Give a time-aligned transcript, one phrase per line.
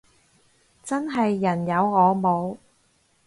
[0.83, 2.57] 真係人有我冇